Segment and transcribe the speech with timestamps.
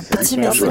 [0.00, 0.60] Un petit merci.
[0.60, 0.68] Vous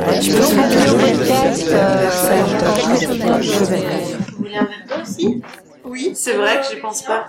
[4.37, 5.41] voulez un verre d'eau aussi
[5.85, 7.27] Oui, c'est vrai que je pense pas.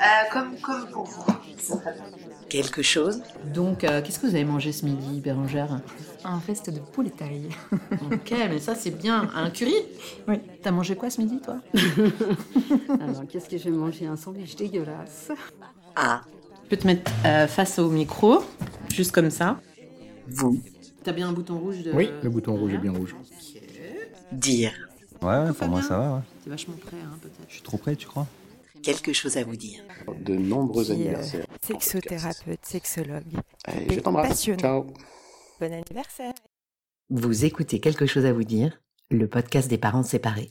[0.00, 1.24] Euh, comme, comme pour vous.
[2.50, 3.22] Quelque chose
[3.54, 5.80] Donc, euh, qu'est-ce que vous avez mangé ce midi, Bérangère?
[6.24, 7.48] Un fest de poulet taille.
[8.12, 9.30] Ok, mais ça c'est bien.
[9.34, 9.74] Un curry?
[10.28, 10.40] Oui.
[10.62, 11.56] T'as mangé quoi ce midi, toi?
[13.00, 14.06] Alors, qu'est-ce que j'ai mangé?
[14.06, 15.30] Un sandwich dégueulasse.
[15.96, 16.20] Ah,
[16.64, 18.44] Je peux te mettre euh, face au micro,
[18.92, 19.58] juste comme ça.
[20.28, 20.60] vous,
[21.04, 21.92] T'as bien un bouton rouge de...
[21.92, 23.14] Oui, le bouton rouge est bien rouge.
[24.32, 24.72] dire,
[25.22, 26.20] Ouais, ouais, pour moi ça va, ouais.
[26.42, 27.48] T'es vachement prêt, hein, peut-être.
[27.48, 28.26] Je suis trop près, tu crois?
[28.82, 29.82] Quelque chose à vous dire.
[30.20, 31.46] De nombreux Qui, euh, anniversaires.
[31.62, 33.22] Sexothérapeute, sexologue.
[33.64, 34.42] Allez, je t'embrasse.
[34.44, 34.86] Ciao.
[35.60, 36.34] Bon anniversaire.
[37.08, 40.50] Vous écoutez quelque chose à vous dire, le podcast des parents séparés.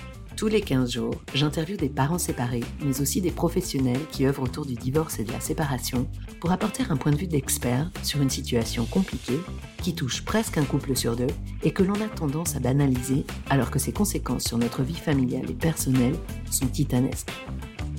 [0.37, 4.65] Tous les 15 jours, j'interviewe des parents séparés, mais aussi des professionnels qui œuvrent autour
[4.65, 6.07] du divorce et de la séparation
[6.39, 9.39] pour apporter un point de vue d'expert sur une situation compliquée
[9.83, 11.27] qui touche presque un couple sur deux
[11.63, 15.49] et que l'on a tendance à banaliser alors que ses conséquences sur notre vie familiale
[15.49, 16.15] et personnelle
[16.49, 17.31] sont titanesques.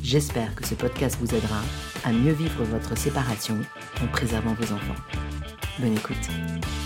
[0.03, 1.61] J'espère que ce podcast vous aidera
[2.05, 3.57] à mieux vivre votre séparation
[4.03, 5.01] en préservant vos enfants.
[5.79, 6.82] Bonne écoute.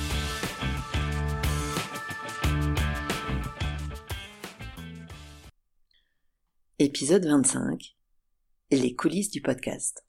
[6.78, 7.96] Épisode 25.
[8.70, 10.04] Les coulisses du podcast.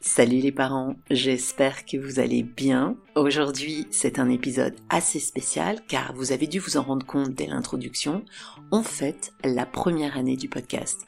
[0.00, 2.96] Salut les parents, j'espère que vous allez bien.
[3.16, 7.48] Aujourd'hui, c'est un épisode assez spécial car vous avez dû vous en rendre compte dès
[7.48, 8.24] l'introduction.
[8.70, 11.06] On fête la première année du podcast.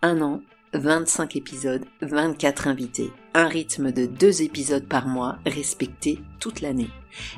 [0.00, 0.40] Un an,
[0.72, 6.90] 25 épisodes, 24 invités, un rythme de deux épisodes par mois respecté toute l'année.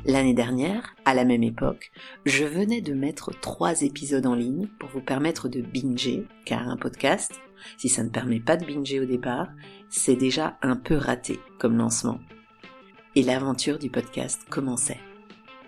[0.05, 1.93] L'année dernière, à la même époque,
[2.25, 6.77] je venais de mettre trois épisodes en ligne pour vous permettre de binger, car un
[6.77, 7.41] podcast,
[7.77, 9.49] si ça ne permet pas de binger au départ,
[9.89, 12.19] c'est déjà un peu raté comme lancement.
[13.15, 15.01] Et l'aventure du podcast commençait.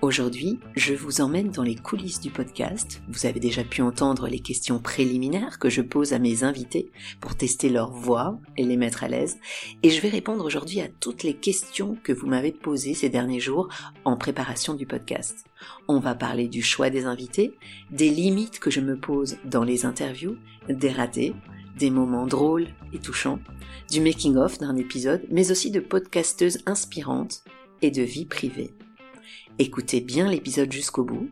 [0.02, 3.00] Aujourd'hui, je vous emmène dans les coulisses du podcast.
[3.08, 7.34] Vous avez déjà pu entendre les questions préliminaires que je pose à mes invités pour
[7.34, 9.38] tester leur voix et les mettre à l'aise.
[9.82, 13.40] Et je vais répondre aujourd'hui à toutes les questions que vous m'avez posées ces derniers
[13.40, 13.68] jours
[14.04, 15.46] en préparation du podcast.
[15.88, 17.54] On va parler du choix des invités,
[17.90, 20.36] des limites que je me pose dans les interviews,
[20.68, 21.32] des ratés,
[21.78, 23.40] des moments drôles et touchants,
[23.90, 27.44] du making-of d'un épisode, mais aussi de podcasteuses inspirantes
[27.80, 28.74] et de vie privée.
[29.58, 31.30] Écoutez bien l'épisode jusqu'au bout,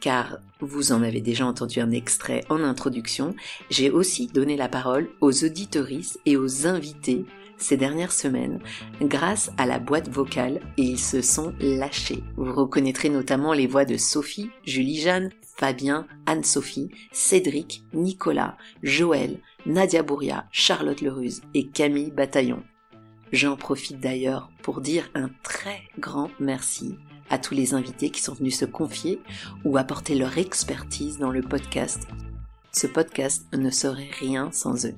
[0.00, 3.36] car vous en avez déjà entendu un extrait en introduction,
[3.70, 7.26] j'ai aussi donné la parole aux auditoristes et aux invités
[7.58, 8.58] ces dernières semaines
[9.00, 12.24] grâce à la boîte vocale et ils se sont lâchés.
[12.36, 20.48] Vous reconnaîtrez notamment les voix de Sophie, Julie-Jeanne, Fabien, Anne-Sophie, Cédric, Nicolas, Joël, Nadia Bouria,
[20.50, 22.64] Charlotte Leruse et Camille Bataillon.
[23.30, 26.96] J'en profite d'ailleurs pour dire un très grand merci
[27.30, 29.20] à tous les invités qui sont venus se confier
[29.64, 32.06] ou apporter leur expertise dans le podcast.
[32.72, 34.94] Ce podcast ne serait rien sans eux.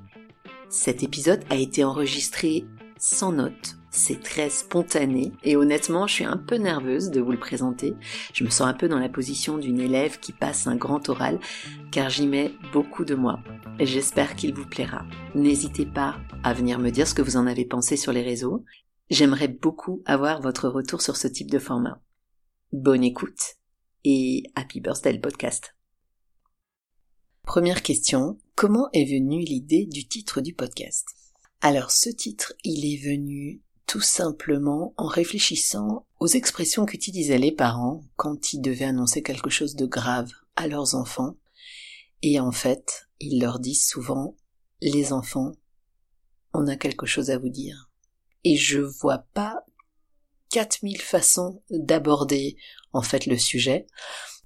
[0.68, 2.64] Cet épisode a été enregistré
[2.98, 7.38] sans notes, c'est très spontané et honnêtement je suis un peu nerveuse de vous le
[7.38, 7.94] présenter.
[8.32, 11.38] Je me sens un peu dans la position d'une élève qui passe un grand oral
[11.90, 13.40] car j'y mets beaucoup de moi.
[13.78, 15.04] J'espère qu'il vous plaira.
[15.34, 18.64] N'hésitez pas à venir me dire ce que vous en avez pensé sur les réseaux.
[19.10, 22.00] J'aimerais beaucoup avoir votre retour sur ce type de format.
[22.72, 23.58] Bonne écoute
[24.02, 25.74] et happy birthday podcast.
[27.42, 31.06] Première question, comment est venue l'idée du titre du podcast?
[31.60, 38.06] Alors ce titre, il est venu tout simplement en réfléchissant aux expressions qu'utilisaient les parents
[38.16, 41.36] quand ils devaient annoncer quelque chose de grave à leurs enfants.
[42.22, 44.34] Et en fait, ils leur disent souvent,
[44.80, 45.52] les enfants,
[46.54, 47.90] on a quelque chose à vous dire.
[48.44, 49.62] Et je vois pas
[50.52, 52.56] 4000 façons d'aborder
[52.92, 53.86] en fait le sujet.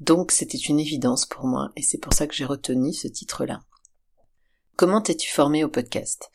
[0.01, 3.61] Donc c'était une évidence pour moi et c'est pour ça que j'ai retenu ce titre-là.
[4.77, 6.31] Comment t'es-tu formé au podcast?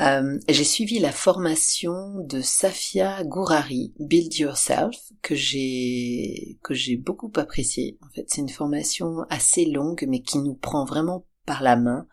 [0.00, 7.32] Euh, J'ai suivi la formation de Safia Gourari, Build Yourself, que j'ai que j'ai beaucoup
[7.36, 7.98] apprécié.
[8.02, 12.06] En fait, c'est une formation assez longue mais qui nous prend vraiment par la main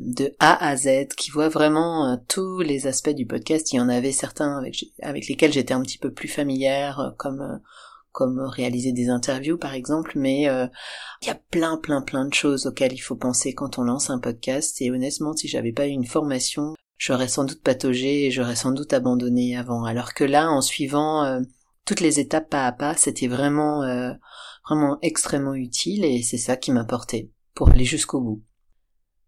[0.00, 3.72] de A à Z, qui voit vraiment euh, tous les aspects du podcast.
[3.72, 4.58] Il y en avait certains
[5.02, 7.58] avec, lesquels j'étais un petit peu plus familière, euh, comme euh,
[8.12, 12.64] comme réaliser des interviews par exemple, mais il y a plein plein plein de choses
[12.66, 14.80] auxquelles il faut penser quand on lance un podcast.
[14.80, 18.70] Et honnêtement, si j'avais pas eu une formation, j'aurais sans doute pataugé et j'aurais sans
[18.70, 19.82] doute abandonné avant.
[19.82, 21.42] Alors que là, en suivant
[21.86, 23.80] toutes les étapes pas à pas, c'était vraiment
[24.64, 28.42] vraiment extrêmement utile et c'est ça qui m'a porté pour aller jusqu'au bout.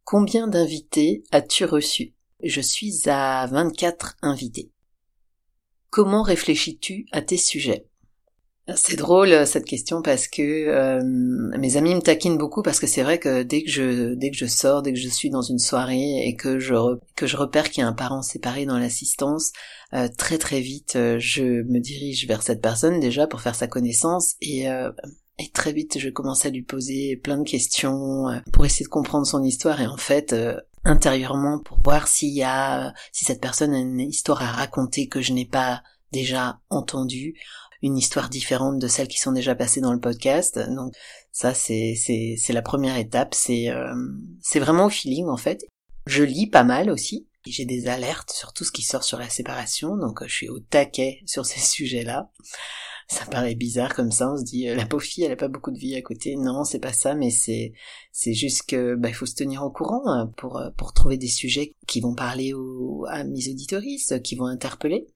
[0.07, 4.71] Combien d'invités as-tu reçu Je suis à 24 invités.
[5.91, 7.89] Comment réfléchis-tu à tes sujets?
[8.77, 11.03] C'est drôle cette question parce que euh,
[11.59, 14.37] mes amis me taquinent beaucoup parce que c'est vrai que dès que je dès que
[14.37, 16.75] je sors, dès que je suis dans une soirée et que je
[17.17, 19.51] que je repère qu'il y a un parent séparé dans l'assistance,
[19.93, 23.67] euh, très très vite euh, je me dirige vers cette personne déjà pour faire sa
[23.67, 24.69] connaissance et
[25.39, 28.91] et très vite, je commence à lui poser plein de questions euh, pour essayer de
[28.91, 33.41] comprendre son histoire et en fait, euh, intérieurement, pour voir s'il y a, si cette
[33.41, 37.35] personne a une histoire à raconter que je n'ai pas déjà entendue,
[37.83, 40.59] une histoire différente de celles qui sont déjà passées dans le podcast.
[40.59, 40.95] Donc
[41.33, 43.35] ça, c'est c'est c'est la première étape.
[43.35, 43.95] C'est euh,
[44.43, 45.67] c'est vraiment au feeling en fait.
[46.07, 47.29] Je lis pas mal aussi.
[47.47, 50.61] J'ai des alertes sur tout ce qui sort sur la séparation, donc je suis au
[50.61, 52.31] taquet sur ces sujets-là
[53.09, 55.49] ça paraît bizarre comme ça, on se dit euh, la pauvre fille elle a pas
[55.49, 56.35] beaucoup de vie à côté.
[56.37, 57.73] Non, c'est pas ça, mais c'est
[58.11, 61.29] c'est juste que bah, faut se tenir au courant hein, pour euh, pour trouver des
[61.29, 65.07] sujets qui vont parler aux, à mes auditoristes, qui vont interpeller.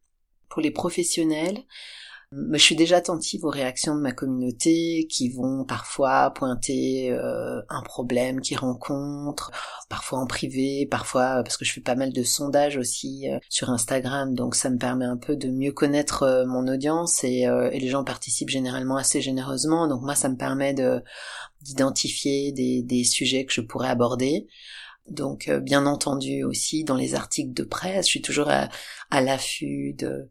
[0.49, 1.59] Pour les professionnels,
[2.33, 7.83] je suis déjà attentive aux réactions de ma communauté qui vont parfois pointer euh, un
[7.83, 9.51] problème qu'ils rencontrent,
[9.89, 13.71] parfois en privé, parfois parce que je fais pas mal de sondages aussi euh, sur
[13.71, 17.41] Instagram, donc ça me permet un peu de mieux connaître euh, mon audience et,
[17.73, 21.03] et, les gens participent généralement assez généreusement, donc moi ça me permet de
[21.63, 24.47] d'identifier des, des sujets que je pourrais aborder.
[25.09, 28.69] Donc bien entendu aussi dans les articles de presse, je suis toujours à,
[29.11, 30.29] à l'affût de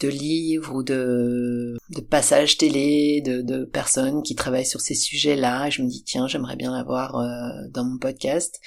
[0.00, 1.76] de livres ou de,
[2.10, 5.70] passages télé de, de personnes qui travaillent sur ces sujets-là.
[5.70, 8.60] Je me dis tiens, j'aimerais bien l'avoir euh, dans mon podcast.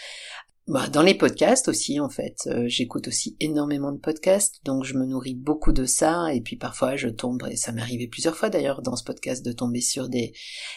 [0.70, 4.94] Bah, dans les podcasts aussi, en fait, euh, j'écoute aussi énormément de podcasts, donc je
[4.94, 6.32] me nourris beaucoup de ça.
[6.32, 9.44] Et puis parfois, je tombe, et ça m'est arrivé plusieurs fois d'ailleurs dans ce podcast
[9.44, 10.32] de tomber sur des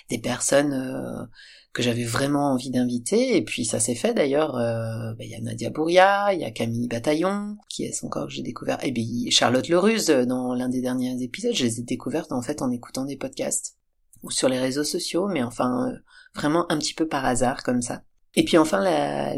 [0.08, 1.26] des personnes euh,
[1.72, 3.36] que j'avais vraiment envie d'inviter.
[3.36, 4.56] Et puis ça s'est fait d'ailleurs.
[4.56, 8.26] Euh, bah, il y a Nadia Bouria, il y a Camille Bataillon, qui est encore
[8.26, 8.82] que j'ai découvert.
[8.84, 12.62] Et puis Charlotte Leruse, dans l'un des derniers épisodes, je les ai découvertes en fait
[12.62, 13.76] en écoutant des podcasts
[14.22, 15.96] ou sur les réseaux sociaux, mais enfin euh,
[16.34, 18.02] vraiment un petit peu par hasard comme ça.
[18.34, 18.82] Et puis enfin,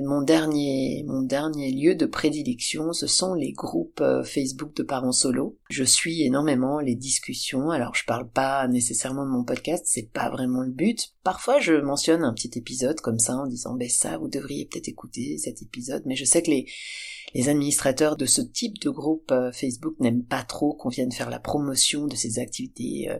[0.03, 5.11] mon dernier, mon dernier lieu de prédilection, ce sont les groupes euh, Facebook de parents
[5.11, 5.59] solo.
[5.69, 7.71] Je suis énormément les discussions.
[7.71, 11.09] Alors, je parle pas nécessairement de mon podcast, c'est pas vraiment le but.
[11.25, 14.89] Parfois, je mentionne un petit épisode comme ça en disant, ben ça, vous devriez peut-être
[14.89, 16.05] écouter cet épisode.
[16.07, 16.67] Mais je sais que les,
[17.35, 21.31] les administrateurs de ce type de groupe euh, Facebook n'aiment pas trop qu'on vienne faire
[21.31, 23.19] la promotion de ces activités euh,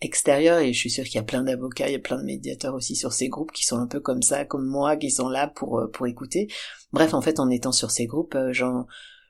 [0.00, 2.24] extérieures et je suis sûre qu'il y a plein d'avocats, il y a plein de
[2.24, 5.28] médiateurs aussi sur ces groupes qui sont un peu comme ça, comme moi, qui sont
[5.28, 6.48] là pour euh, pour écouter.
[6.92, 8.86] Bref, en fait, en étant sur ces groupes, j'en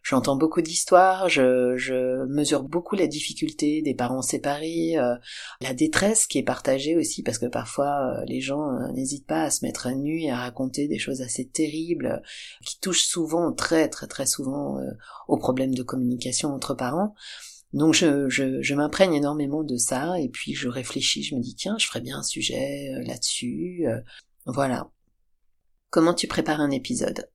[0.08, 5.17] J'entends beaucoup d'histoires, je, mesure beaucoup la difficulté des parents séparés, euh,
[5.61, 9.43] la détresse qui est partagée aussi parce que parfois euh, les gens euh, n'hésitent pas
[9.43, 12.23] à se mettre à nu et à raconter des choses assez terribles
[12.64, 14.79] qui touchent souvent, très très très souvent,
[15.26, 17.17] aux problèmes de communication entre parents.
[17.73, 21.57] Donc je, je, je m'imprègne énormément de ça et puis je réfléchis, je me dis
[21.57, 23.85] tiens, je ferais bien un sujet là-dessus.
[24.45, 24.88] voilà.
[25.90, 27.28] Comment tu prépares un épisode?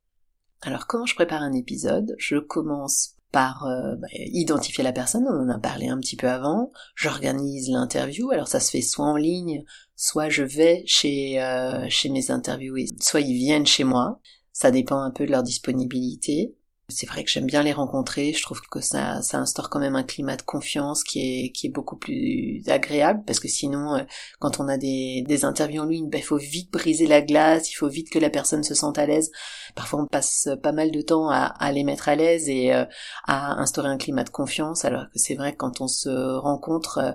[0.62, 2.15] Alors comment je prépare un épisode?
[2.18, 6.27] Je commence par euh, bah, identifier la personne, on en a parlé un petit peu
[6.27, 9.63] avant, j'organise l'interview, alors ça se fait soit en ligne,
[9.96, 14.20] soit je vais chez, euh, chez mes interviewés, soit ils viennent chez moi,
[14.51, 16.56] ça dépend un peu de leur disponibilité.
[16.93, 18.33] C'est vrai que j'aime bien les rencontrer.
[18.33, 21.67] Je trouve que ça, ça instaure quand même un climat de confiance qui est, qui
[21.67, 24.03] est beaucoup plus agréable parce que sinon, euh,
[24.39, 27.71] quand on a des, des interviews en ligne, ben, il faut vite briser la glace,
[27.71, 29.31] il faut vite que la personne se sente à l'aise.
[29.75, 32.86] Parfois, on passe pas mal de temps à, à les mettre à l'aise et euh,
[33.25, 36.98] à instaurer un climat de confiance, alors que c'est vrai que quand on se rencontre,
[37.00, 37.12] euh,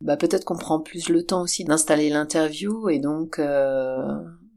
[0.00, 3.40] bah, peut-être qu'on prend plus le temps aussi d'installer l'interview et donc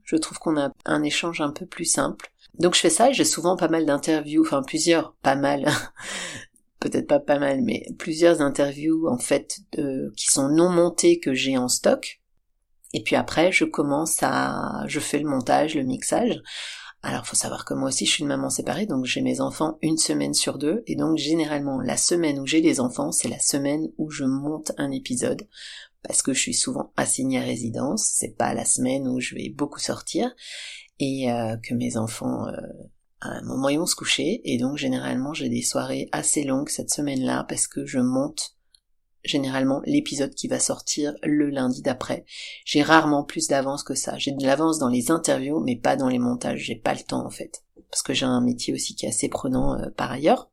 [0.05, 2.31] je trouve qu'on a un échange un peu plus simple.
[2.59, 5.65] Donc je fais ça et j'ai souvent pas mal d'interviews, enfin plusieurs, pas mal,
[6.79, 9.59] peut-être pas pas mal, mais plusieurs interviews en fait
[10.15, 12.21] qui sont non montées que j'ai en stock.
[12.93, 16.41] Et puis après, je commence à, je fais le montage, le mixage.
[17.01, 19.77] Alors, faut savoir que moi aussi, je suis une maman séparée, donc j'ai mes enfants
[19.83, 23.37] une semaine sur deux, et donc généralement, la semaine où j'ai les enfants, c'est la
[23.37, 25.47] semaine où je monte un épisode,
[26.07, 29.49] parce que je suis souvent assignée à résidence, c'est pas la semaine où je vais
[29.49, 30.33] beaucoup sortir,
[30.99, 32.51] et euh, que mes enfants euh,
[33.21, 36.69] à un moment ils vont se coucher et donc généralement j'ai des soirées assez longues
[36.69, 38.55] cette semaine-là parce que je monte
[39.23, 42.25] généralement l'épisode qui va sortir le lundi d'après.
[42.63, 44.17] J'ai rarement plus d'avance que ça.
[44.17, 46.59] J'ai de l'avance dans les interviews mais pas dans les montages.
[46.59, 49.29] J'ai pas le temps en fait parce que j'ai un métier aussi qui est assez
[49.29, 50.49] prenant euh, par ailleurs.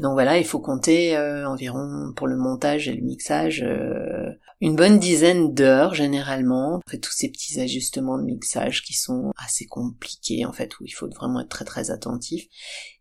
[0.00, 4.30] Donc voilà, il faut compter euh, environ pour le montage et le mixage euh,
[4.60, 6.80] une bonne dizaine d'heures généralement.
[6.88, 10.92] Fait tous ces petits ajustements de mixage qui sont assez compliqués en fait, où il
[10.92, 12.46] faut vraiment être très très attentif.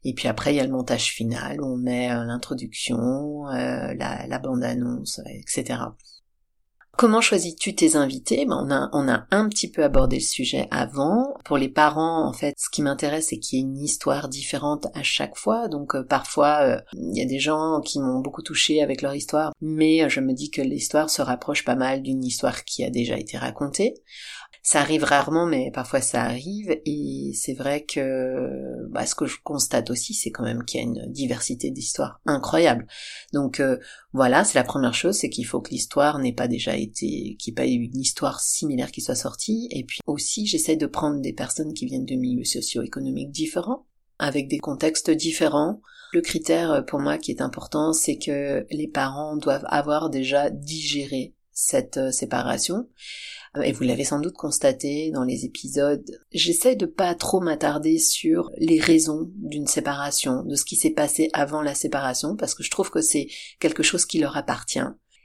[0.03, 4.27] Et puis après il y a le montage final où on met euh, l'introduction, la,
[4.27, 5.79] la bande-annonce, etc.
[6.95, 8.45] Comment choisis-tu tes invités?
[8.45, 11.33] Ben, on, a, on a un petit peu abordé le sujet avant.
[11.43, 14.85] Pour les parents, en fait, ce qui m'intéresse, c'est qu'il y ait une histoire différente
[14.93, 15.67] à chaque fois.
[15.67, 19.15] Donc euh, parfois, euh, il y a des gens qui m'ont beaucoup touché avec leur
[19.15, 22.83] histoire, mais euh, je me dis que l'histoire se rapproche pas mal d'une histoire qui
[22.83, 23.95] a déjà été racontée.
[24.65, 26.79] Ça arrive rarement, mais parfois ça arrive.
[26.85, 30.83] Et c'est vrai que bah, ce que je constate aussi, c'est quand même qu'il y
[30.83, 32.87] a une diversité d'histoires incroyable.
[33.33, 33.77] Donc euh,
[34.13, 37.51] voilà, c'est la première chose, c'est qu'il faut que l'histoire n'ait pas déjà été, qu'il
[37.51, 39.67] n'y ait pas eu une histoire similaire qui soit sortie.
[39.69, 43.85] Et puis aussi, j'essaie de prendre des personnes qui viennent de milieux socio-économiques différents,
[44.17, 45.81] avec des contextes différents.
[46.13, 50.49] Le critère euh, pour moi qui est important, c'est que les parents doivent avoir déjà
[50.49, 52.87] digéré cette euh, séparation
[53.61, 58.49] et vous l'avez sans doute constaté dans les épisodes, j'essaie de pas trop m'attarder sur
[58.57, 62.71] les raisons d'une séparation, de ce qui s'est passé avant la séparation, parce que je
[62.71, 63.27] trouve que c'est
[63.59, 64.79] quelque chose qui leur appartient.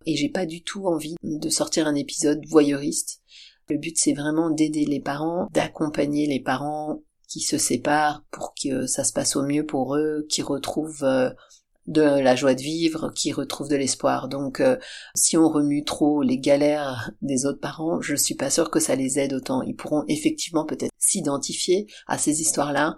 [0.07, 3.23] Et j'ai pas du tout envie de sortir un épisode voyeuriste.
[3.69, 8.87] Le but c'est vraiment d'aider les parents, d'accompagner les parents qui se séparent pour que
[8.87, 11.31] ça se passe au mieux pour eux, qui retrouvent euh,
[11.89, 14.29] de la joie de vivre, qui retrouve de l'espoir.
[14.29, 14.77] Donc euh,
[15.15, 18.95] si on remue trop les galères des autres parents, je suis pas sûre que ça
[18.95, 19.63] les aide autant.
[19.63, 22.97] Ils pourront effectivement peut-être s'identifier à ces histoires-là,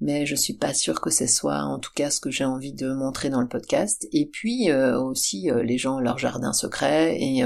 [0.00, 2.72] mais je suis pas sûre que ce soit en tout cas ce que j'ai envie
[2.72, 4.08] de montrer dans le podcast.
[4.12, 7.42] Et puis euh, aussi euh, les gens leur jardin secret et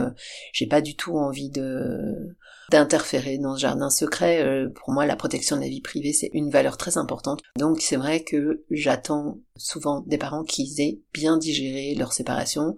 [0.53, 2.37] j'ai pas du tout envie de
[2.71, 4.43] d'interférer dans ce jardin secret.
[4.43, 7.41] Euh, pour moi, la protection de la vie privée, c'est une valeur très importante.
[7.59, 12.77] Donc c'est vrai que j'attends souvent des parents qui aient bien digéré leur séparation.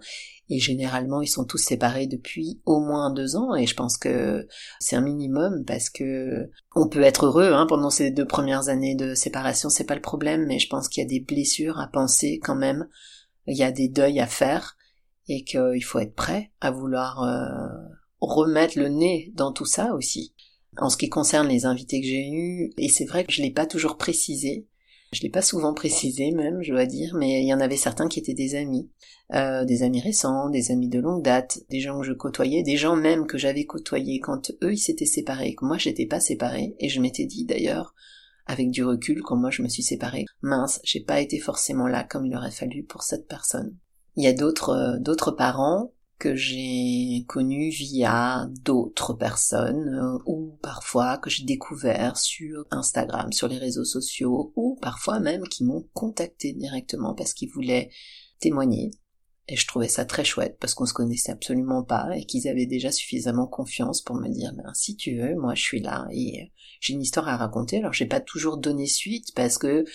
[0.51, 4.47] Et généralement, ils sont tous séparés depuis au moins deux ans, et je pense que
[4.79, 8.95] c'est un minimum parce que on peut être heureux hein, pendant ces deux premières années
[8.95, 11.87] de séparation, c'est pas le problème, mais je pense qu'il y a des blessures à
[11.87, 12.87] penser quand même,
[13.45, 14.75] il y a des deuils à faire,
[15.27, 17.67] et qu'il faut être prêt à vouloir euh,
[18.21, 20.33] remettre le nez dans tout ça aussi.
[20.77, 23.51] En ce qui concerne les invités que j'ai eus, et c'est vrai que je l'ai
[23.51, 24.67] pas toujours précisé,
[25.11, 28.07] je l'ai pas souvent précisé même, je dois dire, mais il y en avait certains
[28.07, 28.89] qui étaient des amis,
[29.33, 32.77] euh, des amis récents, des amis de longue date, des gens que je côtoyais, des
[32.77, 36.75] gens même que j'avais côtoyés quand eux ils s'étaient séparés, que moi j'étais pas séparée,
[36.79, 37.95] et je m'étais dit d'ailleurs,
[38.45, 42.03] avec du recul, quand moi je me suis séparée, mince, j'ai pas été forcément là
[42.03, 43.75] comme il aurait fallu pour cette personne.
[44.15, 50.57] Il y a d'autres euh, d'autres parents que j'ai connu via d'autres personnes euh, ou
[50.61, 55.87] parfois que j'ai découvert sur Instagram, sur les réseaux sociaux ou parfois même qui m'ont
[55.93, 57.89] contacté directement parce qu'ils voulaient
[58.39, 58.91] témoigner.
[59.51, 62.67] Et je trouvais ça très chouette parce qu'on se connaissait absolument pas et qu'ils avaient
[62.67, 66.51] déjà suffisamment confiance pour me dire ben, si tu veux, moi je suis là et
[66.79, 67.79] j'ai une histoire à raconter.
[67.79, 69.85] Alors j'ai pas toujours donné suite parce que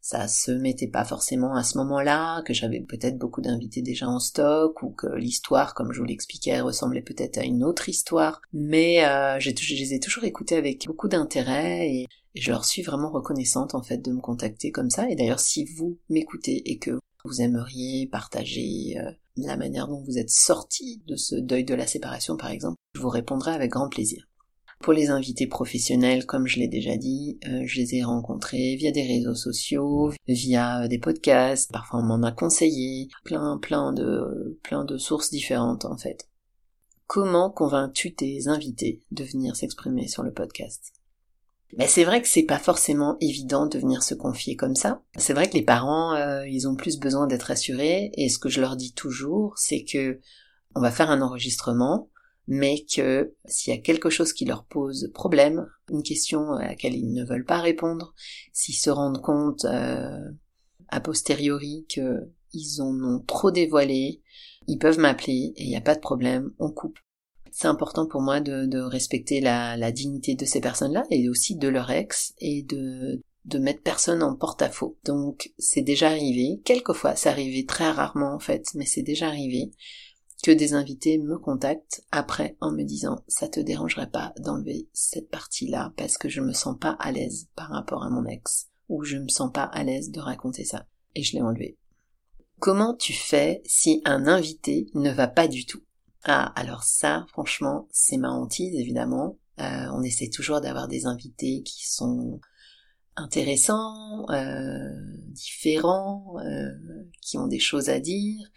[0.00, 4.20] ça se mettait pas forcément à ce moment-là, que j'avais peut-être beaucoup d'invités déjà en
[4.20, 8.40] stock, ou que l'histoire, comme je vous l'expliquais, ressemblait peut-être à une autre histoire.
[8.52, 13.10] Mais euh, je les ai toujours écoutés avec beaucoup d'intérêt et, je leur suis vraiment
[13.10, 15.10] reconnaissante en fait de me contacter comme ça.
[15.10, 20.18] Et d'ailleurs, si vous m'écoutez et que vous aimeriez partager euh, la manière dont vous
[20.18, 23.88] êtes sorti de ce deuil de la séparation, par exemple, je vous répondrai avec grand
[23.88, 24.26] plaisir.
[24.80, 28.90] Pour les invités professionnels, comme je l'ai déjà dit, euh, je les ai rencontrés via
[28.90, 34.86] des réseaux sociaux, via des podcasts, parfois on m'en a conseillé, plein plein de plein
[34.86, 36.30] de sources différentes en fait.
[37.06, 40.94] Comment convaincs-tu tes invités de venir s'exprimer sur le podcast?
[41.76, 45.02] Mais c'est vrai que c'est pas forcément évident de venir se confier comme ça.
[45.16, 48.48] C'est vrai que les parents, euh, ils ont plus besoin d'être assurés, et ce que
[48.48, 50.20] je leur dis toujours, c'est que
[50.74, 52.10] on va faire un enregistrement,
[52.46, 56.94] mais que s'il y a quelque chose qui leur pose problème, une question à laquelle
[56.94, 58.14] ils ne veulent pas répondre,
[58.52, 60.18] s'ils se rendent compte euh,
[60.88, 64.22] a posteriori qu'ils en ont trop dévoilé,
[64.66, 66.98] ils peuvent m'appeler et il n'y a pas de problème, on coupe.
[67.52, 71.68] C'est important pour moi de, respecter la, la, dignité de ces personnes-là et aussi de
[71.68, 74.98] leur ex et de, de mettre personne en porte-à-faux.
[75.04, 79.72] Donc c'est déjà arrivé, quelquefois, c'est arrivé très rarement en fait, mais c'est déjà arrivé
[80.42, 85.28] que des invités me contactent après en me disant ça te dérangerait pas d'enlever cette
[85.28, 89.04] partie-là parce que je me sens pas à l'aise par rapport à mon ex où
[89.04, 90.86] je me sens pas à l'aise de raconter ça.
[91.14, 91.76] Et je l'ai enlevé.
[92.58, 95.82] Comment tu fais si un invité ne va pas du tout?
[96.24, 99.38] Ah, alors ça, franchement, c'est ma hantise, évidemment.
[99.60, 102.40] Euh, on essaie toujours d'avoir des invités qui sont
[103.16, 104.90] intéressants, euh,
[105.28, 106.70] différents, euh,
[107.22, 108.50] qui ont des choses à dire.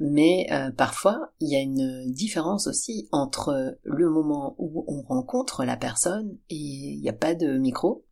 [0.00, 5.76] Mais parfois, il y a une différence aussi entre le moment où on rencontre la
[5.76, 8.04] personne et il n'y a pas de micro,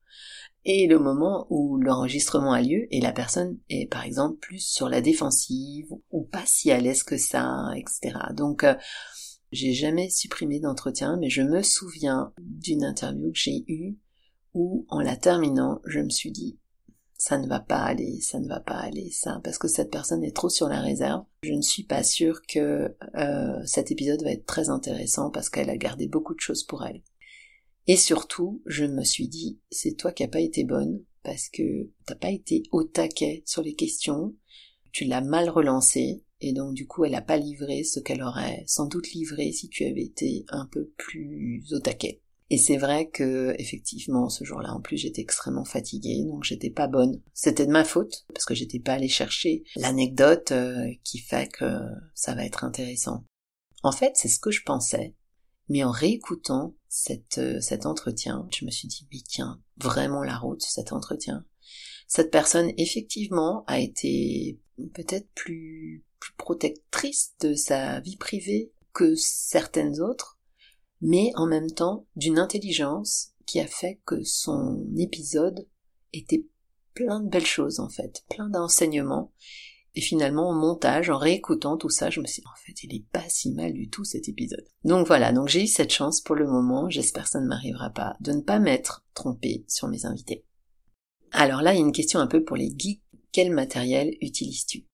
[0.64, 4.88] et le moment où l'enregistrement a lieu et la personne est par exemple plus sur
[4.88, 8.18] la défensive ou pas si à l'aise que ça, etc.
[8.34, 8.74] Donc euh,
[9.50, 13.98] j'ai jamais supprimé d'entretien, mais je me souviens d'une interview que j'ai eue
[14.54, 16.58] où en la terminant, je me suis dit
[17.22, 20.24] ça ne va pas aller, ça ne va pas aller, ça, parce que cette personne
[20.24, 21.22] est trop sur la réserve.
[21.44, 25.70] Je ne suis pas sûre que euh, cet épisode va être très intéressant parce qu'elle
[25.70, 27.00] a gardé beaucoup de choses pour elle.
[27.86, 31.90] Et surtout, je me suis dit, c'est toi qui n'as pas été bonne parce que
[32.06, 34.34] t'as pas été au taquet sur les questions,
[34.92, 38.64] tu l'as mal relancée et donc du coup elle n'a pas livré ce qu'elle aurait
[38.66, 42.20] sans doute livré si tu avais été un peu plus au taquet.
[42.50, 46.88] Et c'est vrai que effectivement ce jour-là en plus j'étais extrêmement fatiguée donc j'étais pas
[46.88, 47.22] bonne.
[47.32, 51.64] C'était de ma faute parce que j'étais pas allée chercher l'anecdote euh, qui fait que
[52.14, 53.24] ça va être intéressant.
[53.82, 55.14] En fait c'est ce que je pensais,
[55.68, 60.36] mais en réécoutant cette, euh, cet entretien, je me suis dit mais tiens vraiment la
[60.36, 61.46] route cet entretien.
[62.06, 64.60] Cette personne effectivement a été
[64.92, 70.38] peut-être plus, plus protectrice de sa vie privée que certaines autres
[71.00, 75.66] mais en même temps d'une intelligence qui a fait que son épisode
[76.12, 76.44] était
[76.92, 79.32] plein de belles choses en fait, plein d'enseignements.
[79.94, 82.94] Et finalement, au montage, en réécoutant tout ça, je me suis dit, en fait, il
[82.94, 84.66] est pas si mal du tout cet épisode.
[84.84, 87.90] Donc voilà, donc j'ai eu cette chance pour le moment, j'espère que ça ne m'arrivera
[87.90, 90.44] pas, de ne pas m'être trompée sur mes invités.
[91.30, 93.02] Alors là, il y a une question un peu pour les geeks.
[93.32, 94.86] Quel matériel utilises-tu?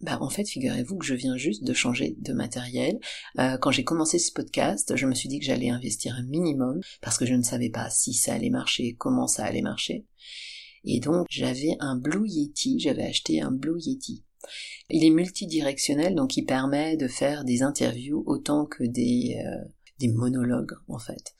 [0.00, 2.98] Bah en fait, figurez-vous que je viens juste de changer de matériel.
[3.38, 6.80] Euh, quand j'ai commencé ce podcast, je me suis dit que j'allais investir un minimum
[7.00, 10.04] parce que je ne savais pas si ça allait marcher, comment ça allait marcher.
[10.84, 14.23] Et donc j'avais un Blue Yeti, j'avais acheté un Blue Yeti.
[14.90, 20.08] Il est multidirectionnel, donc il permet de faire des interviews autant que des, euh, des
[20.08, 21.34] monologues en fait.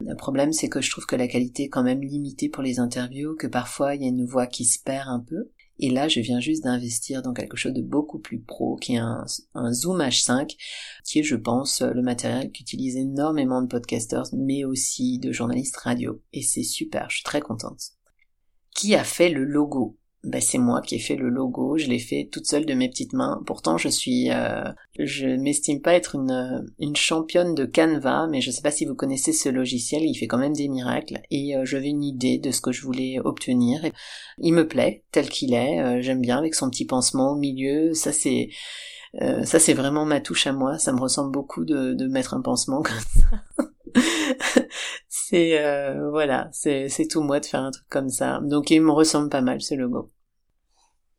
[0.00, 2.78] Le problème c'est que je trouve que la qualité est quand même limitée pour les
[2.78, 5.50] interviews, que parfois il y a une voix qui se perd un peu.
[5.80, 8.98] Et là, je viens juste d'investir dans quelque chose de beaucoup plus pro, qui est
[8.98, 9.24] un,
[9.72, 10.56] Zoom H5,
[11.04, 16.20] qui est, je pense, le matériel qu'utilisent énormément de podcasters, mais aussi de journalistes radio.
[16.32, 17.92] Et c'est super, je suis très contente.
[18.74, 19.96] Qui a fait le logo?
[20.28, 22.88] Ben, c'est moi qui ai fait le logo, je l'ai fait toute seule de mes
[22.88, 23.42] petites mains.
[23.46, 24.64] Pourtant, je suis, euh,
[24.98, 28.94] je m'estime pas être une, une championne de Canva, mais je sais pas si vous
[28.94, 31.20] connaissez ce logiciel, il fait quand même des miracles.
[31.30, 33.80] Et euh, j'avais une idée de ce que je voulais obtenir.
[34.38, 35.80] il me plaît tel qu'il est.
[35.80, 37.94] Euh, j'aime bien avec son petit pansement au milieu.
[37.94, 38.50] Ça c'est,
[39.22, 40.78] euh, ça c'est vraiment ma touche à moi.
[40.78, 43.64] Ça me ressemble beaucoup de, de mettre un pansement comme ça.
[45.08, 48.40] c'est euh, voilà, c'est tout moi de faire un truc comme ça.
[48.42, 50.10] Donc il me ressemble pas mal ce logo.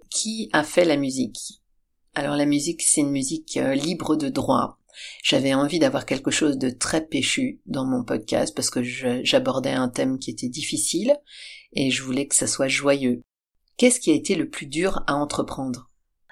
[0.10, 1.62] Qui a fait la musique?
[2.16, 4.80] Alors la musique, c'est une musique euh, libre de droit.
[5.24, 9.88] J'avais envie d'avoir quelque chose de très péchu dans mon podcast parce que j'abordais un
[9.88, 11.16] thème qui était difficile
[11.74, 13.22] et je voulais que ça soit joyeux.
[13.78, 15.90] Qu'est-ce qui a été le plus dur à entreprendre?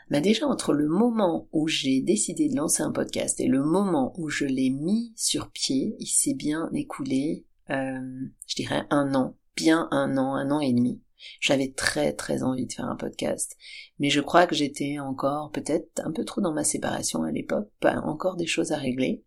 [0.10, 4.14] Bah déjà entre le moment où j'ai décidé de lancer un podcast et le moment
[4.18, 8.00] où je l'ai mis sur pied, il s'est bien écoulé, euh,
[8.48, 11.02] je dirais un an, bien un an, un an et demi.
[11.40, 13.58] J'avais très très envie de faire un podcast,
[14.00, 17.70] mais je crois que j'étais encore peut-être un peu trop dans ma séparation à l'époque,
[17.84, 19.24] encore des choses à régler,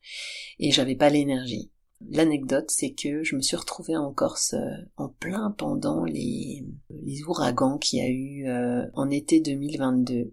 [0.58, 1.70] et j'avais pas l'énergie.
[2.08, 7.22] L'anecdote, c'est que je me suis retrouvée en Corse euh, en plein pendant les, les
[7.24, 10.32] ouragans qu'il y a eu euh, en été 2022.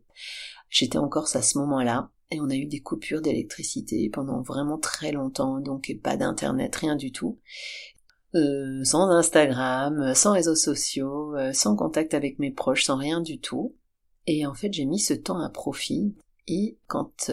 [0.69, 4.77] J'étais en Corse à ce moment-là et on a eu des coupures d'électricité pendant vraiment
[4.77, 7.39] très longtemps, donc pas d'internet, rien du tout.
[8.35, 13.75] Euh, sans Instagram, sans réseaux sociaux, sans contact avec mes proches, sans rien du tout.
[14.25, 16.15] Et en fait, j'ai mis ce temps à profit.
[16.47, 17.31] Et quand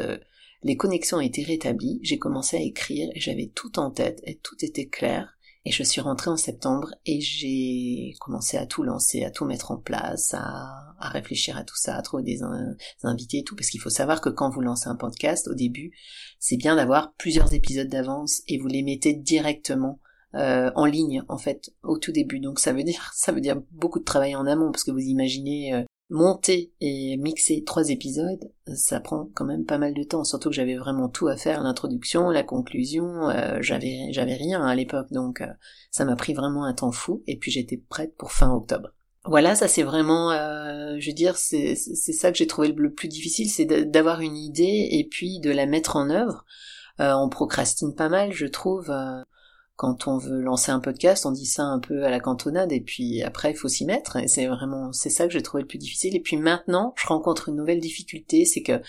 [0.64, 4.38] les connexions ont été rétablies, j'ai commencé à écrire et j'avais tout en tête et
[4.38, 5.36] tout était clair.
[5.66, 9.70] Et je suis rentrée en septembre et j'ai commencé à tout lancer, à tout mettre
[9.70, 12.40] en place, à, réfléchir à tout ça, à trouver des,
[13.02, 15.92] invités et tout, parce qu'il faut savoir que quand vous lancez un podcast, au début,
[16.38, 20.00] c'est bien d'avoir plusieurs épisodes d'avance et vous les mettez directement
[20.34, 22.40] euh, en ligne en fait au tout début.
[22.40, 24.98] Donc ça veut dire ça veut dire beaucoup de travail en amont parce que vous
[24.98, 30.22] imaginez euh, monter et mixer trois épisodes, ça prend quand même pas mal de temps,
[30.22, 34.74] surtout que j'avais vraiment tout à faire, l'introduction, la conclusion, euh, j'avais j'avais rien à
[34.74, 35.46] l'époque, donc euh,
[35.90, 38.90] ça m'a pris vraiment un temps fou, et puis j'étais prête pour fin octobre.
[39.24, 43.08] Voilà, ça c'est vraiment, euh, je veux dire, c'est ça que j'ai trouvé le plus
[43.08, 46.44] difficile, c'est d'avoir une idée et puis de la mettre en œuvre.
[47.00, 48.90] Euh, on procrastine pas mal, je trouve.
[48.90, 49.22] euh,
[49.76, 52.80] quand on veut lancer un podcast, on dit ça un peu à la cantonade et
[52.80, 54.16] puis après il faut s'y mettre.
[54.16, 56.14] Et c'est vraiment, c'est ça que j'ai trouvé le plus difficile.
[56.14, 58.80] Et puis maintenant, je rencontre une nouvelle difficulté, c'est que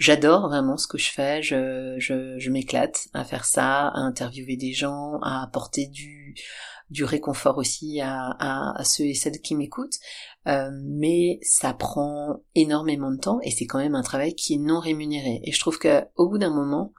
[0.00, 4.72] J'adore vraiment ce que je fais, je, je, m'éclate à faire ça, à interviewer des
[4.72, 6.34] gens, à apporter du,
[6.88, 9.98] du réconfort aussi à, à, à ceux et celles qui m'écoutent,
[10.48, 14.58] euh, mais ça prend énormément de temps et c'est quand même un travail qui est
[14.58, 15.42] non rémunéré.
[15.44, 16.94] Et je trouve que au bout d'un moment,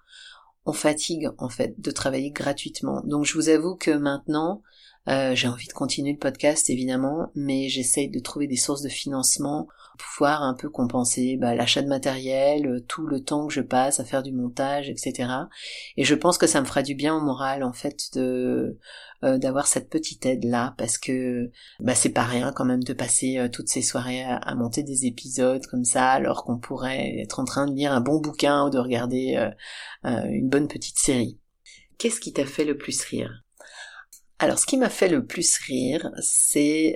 [0.66, 3.02] on fatigue en fait de travailler gratuitement.
[3.06, 4.62] Donc je vous avoue que maintenant,
[5.08, 8.90] euh, j'ai envie de continuer le podcast évidemment, mais j'essaye de trouver des sources de
[8.90, 9.68] financement
[10.02, 14.00] pouvoir un peu compenser bah, l'achat de matériel, euh, tout le temps que je passe
[14.00, 15.30] à faire du montage, etc.
[15.98, 18.78] Et je pense que ça me fera du bien au moral en fait de
[19.24, 22.94] euh, d'avoir cette petite aide là parce que bah c'est pas rien quand même de
[22.94, 27.40] passer euh, toutes ces soirées à, monter des épisodes comme ça alors qu'on pourrait être
[27.40, 29.52] en train de lire un bon bouquin ou de regarder
[30.04, 31.40] une bonne petite série.
[31.98, 33.44] Qu'est-ce qui t'a fait le plus rire?
[34.40, 36.96] Alors, ce qui m'a fait le plus rire, c'est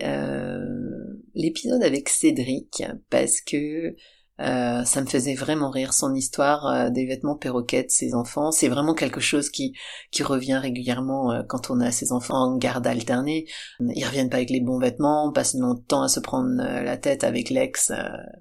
[1.36, 3.96] l'épisode avec Cédric, parce que
[4.42, 8.52] euh, ça me faisait vraiment rire son histoire euh, des vêtements perroquets de ses enfants.
[8.52, 9.74] C'est vraiment quelque chose qui
[10.12, 13.46] qui revient régulièrement euh, quand on a ses enfants en garde alternée.
[13.80, 17.24] Ils reviennent pas avec les bons vêtements, on passe longtemps à se prendre la tête
[17.24, 17.92] avec l'ex.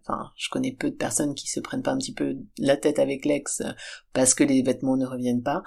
[0.01, 2.99] Enfin, je connais peu de personnes qui se prennent pas un petit peu la tête
[2.99, 3.63] avec l'ex
[4.13, 5.63] parce que les vêtements ne reviennent pas.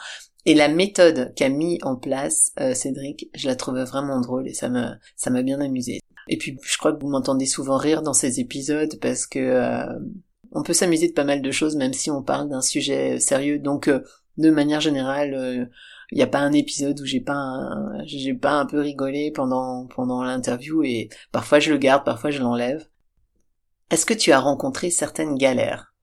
[0.45, 4.69] Et la méthode qu'a mis en place Cédric, je la trouvais vraiment drôle et ça
[5.15, 6.01] ça m'a bien amusé.
[6.29, 9.99] Et puis je crois que vous m'entendez souvent rire dans ces épisodes parce que euh,
[10.51, 13.59] on peut s'amuser de pas mal de choses même si on parle d'un sujet sérieux.
[13.59, 14.01] Donc euh,
[14.37, 15.69] de manière générale,
[16.11, 17.57] il n'y a pas un épisode où j'ai pas
[18.05, 22.39] j'ai pas un peu rigolé pendant pendant l'interview et parfois je le garde, parfois je
[22.39, 22.87] l'enlève.
[23.89, 25.93] Est-ce que tu as rencontré certaines galères?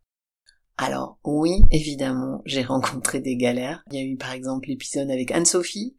[0.76, 3.84] Alors oui, évidemment, j'ai rencontré des galères.
[3.90, 5.96] Il y a eu par exemple l'épisode avec Anne-Sophie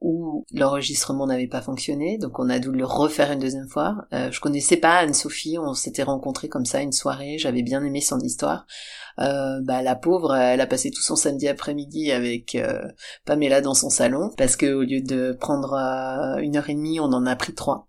[0.00, 4.06] où l'enregistrement n'avait pas fonctionné, donc on a dû le refaire une deuxième fois.
[4.12, 8.00] Euh, je connaissais pas Anne-Sophie, on s'était rencontrés comme ça une soirée, j'avais bien aimé
[8.00, 8.66] son histoire.
[9.18, 12.82] Euh, bah la pauvre, elle a passé tout son samedi après-midi avec euh,
[13.24, 17.00] Pamela dans son salon, parce que au lieu de prendre euh, une heure et demie,
[17.00, 17.88] on en a pris trois.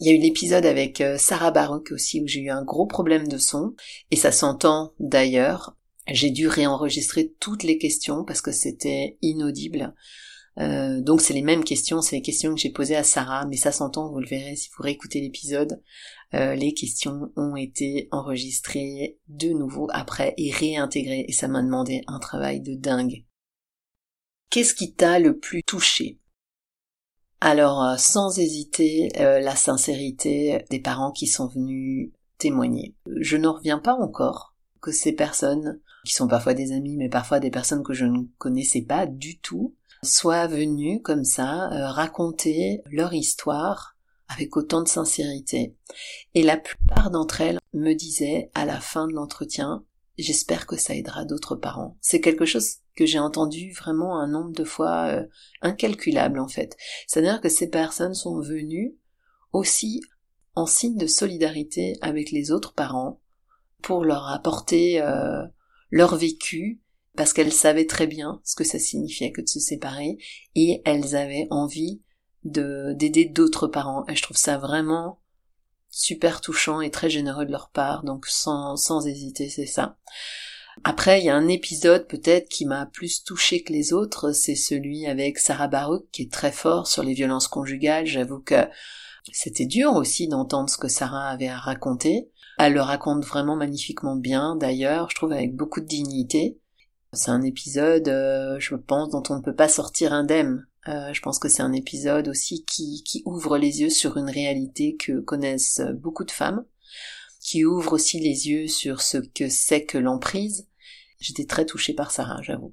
[0.00, 2.86] Il y a eu l'épisode avec euh, Sarah Baroque aussi où j'ai eu un gros
[2.86, 3.74] problème de son
[4.10, 5.76] et ça s'entend d'ailleurs.
[6.08, 9.94] J'ai dû réenregistrer toutes les questions parce que c'était inaudible.
[10.58, 13.56] Euh, donc c'est les mêmes questions, c'est les questions que j'ai posées à Sarah, mais
[13.56, 15.82] ça s'entend, vous le verrez si vous réécoutez l'épisode.
[16.34, 22.02] Euh, les questions ont été enregistrées de nouveau après et réintégrées et ça m'a demandé
[22.06, 23.24] un travail de dingue.
[24.50, 26.20] Qu'est-ce qui t'a le plus touché?
[27.40, 32.94] Alors, euh, sans hésiter, la sincérité des parents qui sont venus témoigner.
[33.20, 37.40] Je n'en reviens pas encore que ces personnes, qui sont parfois des amis, mais parfois
[37.40, 42.82] des personnes que je ne connaissais pas du tout, soient venues comme ça euh, raconter
[42.90, 43.96] leur histoire
[44.28, 45.74] avec autant de sincérité.
[46.34, 49.84] Et la plupart d'entre elles me disaient à la fin de l'entretien,
[50.18, 51.96] j'espère que ça aidera d'autres parents.
[52.00, 55.26] C'est quelque chose que j'ai entendu vraiment un nombre de fois euh,
[55.62, 56.76] incalculable en fait.
[57.06, 58.96] C'est-à-dire que ces personnes sont venues
[59.52, 60.00] aussi
[60.54, 63.20] en signe de solidarité avec les autres parents
[63.82, 65.42] pour leur apporter euh,
[65.90, 66.80] leur vécu
[67.16, 70.18] parce qu'elles savaient très bien ce que ça signifiait que de se séparer
[70.54, 72.02] et elles avaient envie
[72.44, 75.20] de d'aider d'autres parents et je trouve ça vraiment
[75.88, 79.96] super touchant et très généreux de leur part donc sans sans hésiter c'est ça
[80.82, 84.56] après, il y a un épisode peut-être qui m'a plus touché que les autres, c'est
[84.56, 88.06] celui avec Sarah Baruch qui est très fort sur les violences conjugales.
[88.06, 88.66] J'avoue que
[89.32, 92.28] c'était dur aussi d'entendre ce que Sarah avait à raconter.
[92.58, 96.58] Elle le raconte vraiment magnifiquement bien, d'ailleurs, je trouve avec beaucoup de dignité.
[97.14, 100.66] C'est un épisode, euh, je pense, dont on ne peut pas sortir indemne.
[100.88, 104.96] Euh, je pense que c'est un épisode aussi qui, ouvre les yeux sur une réalité
[104.96, 106.64] que connaissent beaucoup de femmes
[107.44, 110.66] qui ouvre aussi les yeux sur ce que c'est que l'emprise.
[111.20, 112.72] J'étais très touchée par Sarah, j'avoue.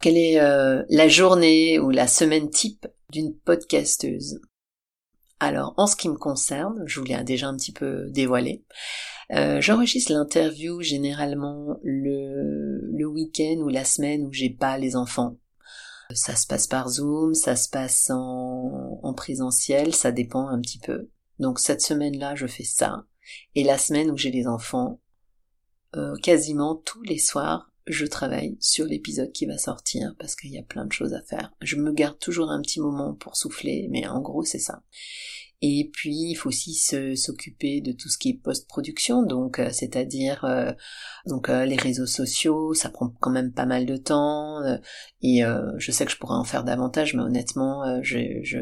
[0.00, 4.40] Quelle est euh, la journée ou la semaine type d'une podcasteuse?
[5.38, 8.64] Alors, en ce qui me concerne, je vous l'ai déjà un petit peu dévoilé,
[9.32, 15.38] euh, j'enregistre l'interview généralement le, le week-end ou la semaine où j'ai pas les enfants.
[16.12, 20.80] Ça se passe par Zoom, ça se passe en, en présentiel, ça dépend un petit
[20.80, 21.08] peu.
[21.38, 23.06] Donc cette semaine-là, je fais ça.
[23.54, 25.00] Et la semaine où j'ai les enfants,
[25.96, 30.58] euh, quasiment tous les soirs, je travaille sur l'épisode qui va sortir parce qu'il y
[30.58, 31.52] a plein de choses à faire.
[31.60, 34.82] Je me garde toujours un petit moment pour souffler, mais en gros c'est ça.
[35.62, 36.74] Et puis il faut aussi
[37.16, 40.72] s'occuper de tout ce qui est post-production, donc euh, c'est-à-dire euh,
[41.26, 44.62] donc euh, les réseaux sociaux, ça prend quand même pas mal de temps.
[45.22, 45.42] et
[45.76, 48.58] je sais que je pourrais en faire davantage, mais honnêtement, je, je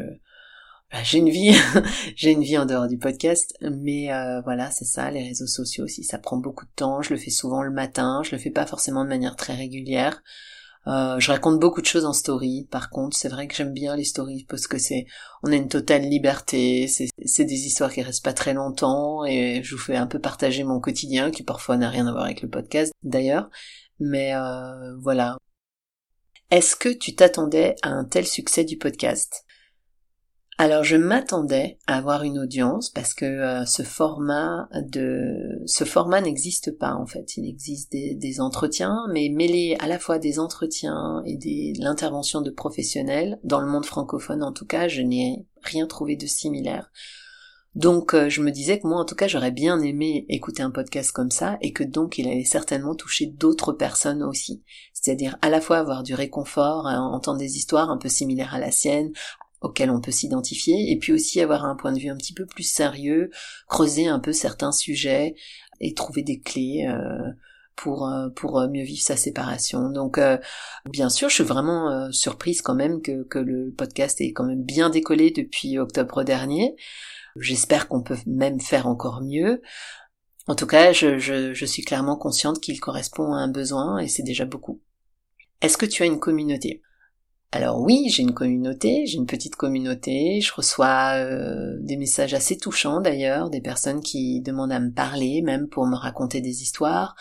[0.91, 1.55] bah, j'ai une vie,
[2.15, 4.09] j'ai une vie en dehors du podcast, mais
[4.43, 7.01] voilà, c'est ça, les réseaux sociaux aussi, ça prend beaucoup de temps.
[7.01, 10.21] Je le fais souvent le matin, je le fais pas forcément de manière très régulière.
[10.87, 12.67] Euh, je raconte beaucoup de choses en story.
[12.71, 15.05] Par contre, c'est vrai que j'aime bien les stories parce que c'est,
[15.43, 16.87] on a une totale liberté.
[16.87, 20.63] C'est des histoires qui restent pas très longtemps et je vous fais un peu partager
[20.63, 23.49] mon quotidien qui parfois n'a rien à voir avec le podcast d'ailleurs.
[23.99, 25.37] Mais euh, voilà.
[26.51, 29.45] Est-ce que tu t'attendais à un tel succès du podcast?
[30.59, 36.19] Alors je m'attendais à avoir une audience parce que euh, ce format de ce format
[36.19, 37.37] n'existe pas en fait.
[37.37, 42.49] Il existe des, entretiens, mais mêlés à la fois des entretiens et des l'intervention de
[42.49, 46.91] professionnels dans le monde francophone en tout cas, je n'ai rien trouvé de similaire.
[47.75, 50.71] Donc euh, je me disais que moi en tout cas j'aurais bien aimé écouter un
[50.71, 54.61] podcast comme ça et que donc il allait certainement toucher d'autres personnes aussi.
[54.91, 58.71] C'est-à-dire à la fois avoir du réconfort, entendre des histoires un peu similaires à la
[58.71, 59.13] sienne,
[59.61, 62.45] auquel on peut s'identifier, et puis aussi avoir un point de vue un petit peu
[62.45, 63.29] plus sérieux,
[63.67, 65.35] creuser un peu certains sujets
[65.81, 67.31] et trouver des clés euh,
[67.75, 69.89] pour euh, pour mieux vivre sa séparation.
[69.89, 70.37] Donc euh,
[70.89, 74.63] bien sûr, je suis vraiment surprise quand même que que le podcast ait quand même
[74.63, 76.75] bien décollé depuis octobre dernier.
[77.35, 79.61] J'espère qu'on peut même faire encore mieux.
[80.47, 84.23] En tout cas, je, je suis clairement consciente qu'il correspond à un besoin et c'est
[84.23, 84.81] déjà beaucoup.
[85.61, 86.81] Est-ce que tu as une communauté?
[87.51, 92.57] Alors oui, j'ai une communauté, j'ai une petite communauté, je reçois euh, des messages assez
[92.57, 97.15] touchants d'ailleurs, des personnes qui demandent à me parler, même pour me raconter des histoires,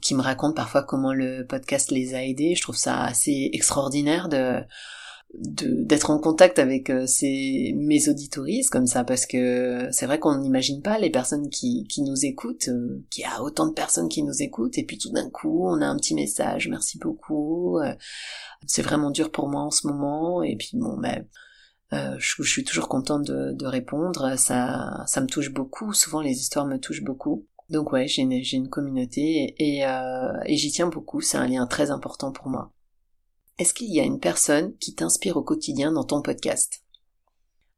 [0.00, 2.56] qui me racontent parfois comment le podcast les a aidés.
[2.56, 4.60] Je trouve ça assez extraordinaire de
[5.34, 10.38] d'être en contact avec euh, ces mes auditoristes comme ça parce que c'est vrai qu'on
[10.38, 14.08] n'imagine pas les personnes qui, qui nous écoutent euh, qu'il y a autant de personnes
[14.08, 17.78] qui nous écoutent et puis tout d'un coup on a un petit message merci beaucoup
[18.66, 21.26] c'est vraiment dur pour moi en ce moment et puis bon ben
[21.92, 26.38] euh, je, suis toujours contente de, de, répondre ça ça me touche beaucoup souvent les
[26.38, 27.46] histoires me touchent beaucoup.
[27.70, 31.66] Donc ouais j'ai une, une communauté et, euh, et j'y tiens beaucoup c'est un lien
[31.66, 32.72] très important pour moi
[33.58, 36.82] est-ce qu'il y a une personne qui t'inspire au quotidien dans ton podcast?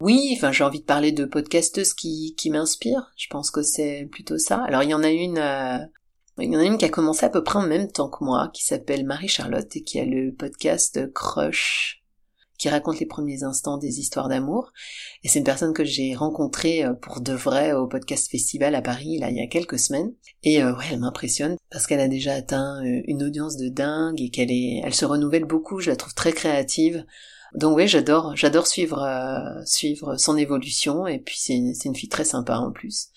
[0.00, 3.12] Oui, enfin j'ai envie de parler de podcasteuses qui, m'inspirent.
[3.16, 4.62] Je pense que c'est plutôt ça.
[4.64, 5.78] Alors il y en a une euh,
[6.38, 8.24] il y en a une qui a commencé à peu près en même temps que
[8.24, 11.99] moi, qui s'appelle Marie-Charlotte et qui a le podcast Crush,
[12.60, 14.72] qui raconte les premiers instants des histoires d'amour.
[15.24, 18.82] Et c'est une personne que j'ai rencontrée euh, pour de vrai au podcast festival à
[18.82, 20.12] Paris, là, il y a quelques semaines.
[20.42, 24.20] Et euh, ouais, elle m'impressionne parce qu'elle a déjà atteint euh, une audience de dingue
[24.20, 25.80] et qu'elle est, elle se renouvelle beaucoup.
[25.80, 27.04] Je la trouve très créative.
[27.54, 29.04] Donc oui, j'adore, j'adore suivre,
[29.64, 31.08] suivre son évolution.
[31.08, 33.10] Et puis c'est, c'est une fille très sympa en plus.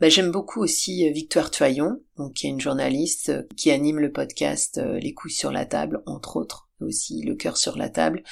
[0.00, 3.98] Bah, j'aime beaucoup aussi euh, Victoire Toyon, donc qui est une journaliste euh, qui anime
[3.98, 7.88] le podcast euh, Les couilles sur la table, entre autres, aussi Le cœur sur la
[7.88, 8.22] table,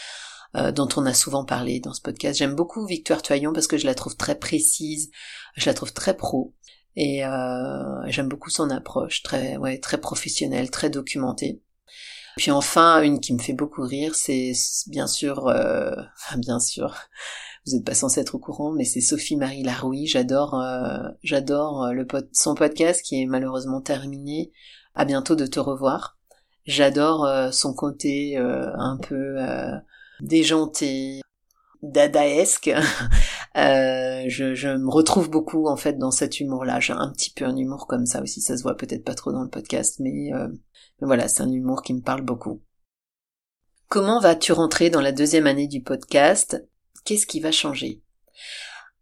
[0.54, 2.38] dont on a souvent parlé dans ce podcast.
[2.38, 5.10] J'aime beaucoup Victoire Toyon parce que je la trouve très précise,
[5.56, 6.54] je la trouve très pro,
[6.96, 7.20] et
[8.06, 11.62] j'aime beaucoup son approche, très ouais, très professionnelle, très documentée.
[12.38, 14.52] Puis enfin, une qui me fait beaucoup rire, c'est
[14.86, 15.52] bien sûr,
[16.38, 16.94] bien sûr,
[17.68, 20.06] vous n'êtes pas censé être au courant, mais c'est Sophie-Marie Laroui.
[20.06, 24.52] J'adore, euh, j'adore euh, le son podcast qui est malheureusement terminé.
[24.94, 26.17] À bientôt de te revoir.
[26.68, 29.38] J'adore euh, son côté un peu
[30.20, 31.20] déjanté,
[31.82, 32.70] dadaesque.
[33.56, 36.78] je, je, me retrouve beaucoup en fait dans cet humour-là.
[36.78, 38.40] J'ai un petit peu un humour comme ça aussi.
[38.40, 40.30] Ça se voit peut-être pas trop dans le podcast, mais,
[41.00, 42.62] mais voilà, c'est un humour qui me parle beaucoup.
[43.88, 46.62] Comment vas-tu rentrer dans la deuxième année du podcast?
[47.06, 48.02] Qu'est-ce qui va changer?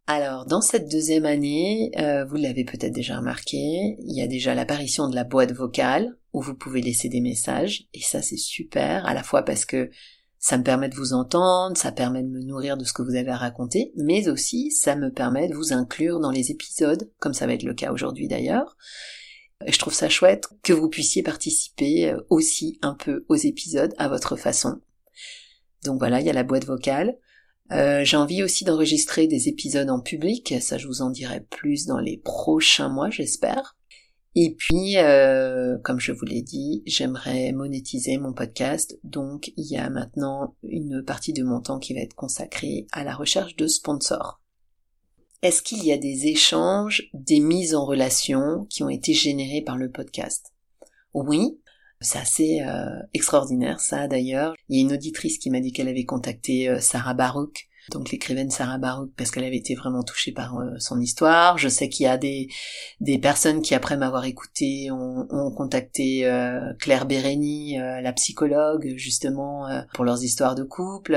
[0.09, 3.57] Alors, dans cette deuxième année, euh, vous l'avez peut-être déjà remarqué,
[3.99, 7.89] il y a déjà l'apparition de la boîte vocale, où vous pouvez laisser des messages,
[7.93, 9.91] et ça c'est super, à la fois parce que
[10.39, 13.17] ça me permet de vous entendre, ça permet de me nourrir de ce que vous
[13.17, 17.35] avez à raconter, mais aussi ça me permet de vous inclure dans les épisodes, comme
[17.35, 18.77] ça va être le cas aujourd'hui d'ailleurs.
[19.67, 24.09] Je trouve ça chouette que vous puissiez participer euh, aussi un peu aux épisodes à
[24.09, 24.81] votre façon.
[25.85, 27.17] Donc voilà, il y a la boîte vocale.
[27.73, 31.87] Euh, j'ai envie aussi d'enregistrer des épisodes en public, ça je vous en dirai plus
[31.87, 33.77] dans les prochains mois j'espère.
[34.39, 39.79] Et puis, euh, comme je vous l'ai dit, j'aimerais monétiser mon podcast, donc il y
[39.79, 43.67] a maintenant une partie de mon temps qui va être consacrée à la recherche de
[43.67, 44.43] sponsors.
[45.41, 49.79] Est-ce qu'il y a des échanges, des mises en relation qui ont été générées par
[49.79, 50.53] le podcast?
[51.15, 51.59] Oui,
[52.01, 54.55] C'est assez euh, extraordinaire ça d'ailleurs.
[54.69, 58.11] Il y a une auditrice qui m'a dit qu'elle avait contacté euh, Sarah Baruch, donc
[58.11, 61.57] l'écrivaine Sarah Baruch, parce qu'elle avait été vraiment touchée par euh, son histoire.
[61.57, 62.49] Je sais qu'il y a des,
[63.01, 66.31] des personnes qui, après m'avoir écouté, ont, ont contacté
[66.81, 71.17] Claire Bérény, la psychologue, justement, pour leurs histoires de couple.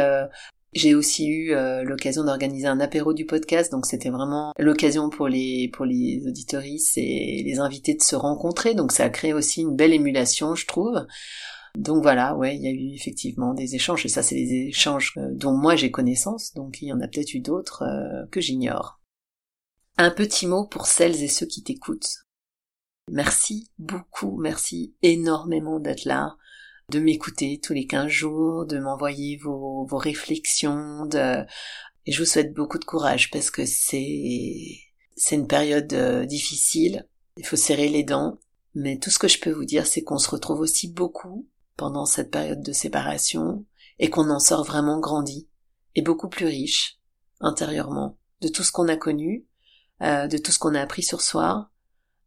[0.74, 1.54] J'ai aussi eu
[1.84, 6.98] l'occasion d'organiser un apéro du podcast, donc c'était vraiment l'occasion pour les pour les auditoristes
[6.98, 8.76] et les invités de se rencontrer.
[8.76, 11.06] Donc ça a créé aussi une belle émulation, je trouve.
[11.76, 15.14] Donc voilà, ouais, il y a eu effectivement des échanges, et ça c'est des échanges
[15.34, 17.84] dont moi j'ai connaissance, donc il y en a peut-être eu d'autres
[18.32, 19.00] que j'ignore.
[19.98, 22.26] Un petit mot pour celles et ceux qui t'écoutent.
[23.12, 26.38] Merci beaucoup, merci énormément d'être là,
[26.90, 31.46] de m'écouter tous les 15 jours, de m'envoyer vos, vos réflexions, de...
[32.06, 34.80] et je vous souhaite beaucoup de courage parce que c'est
[35.16, 38.40] c'est une période euh, difficile, il faut serrer les dents,
[38.74, 42.06] mais tout ce que je peux vous dire c'est qu'on se retrouve aussi beaucoup pendant
[42.06, 43.66] cette période de séparation
[44.00, 45.48] et qu'on en sort vraiment grandi
[45.96, 47.00] et beaucoup plus riche
[47.42, 49.46] intérieurement de tout ce qu'on a connu,
[50.02, 51.70] euh, de tout ce qu'on a appris sur soi,